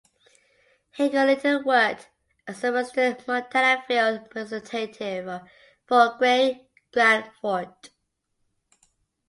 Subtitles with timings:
[0.89, 2.09] Hinkle later worked
[2.47, 5.41] as the Western Montana field representative
[5.85, 7.91] for Greg Gianforte.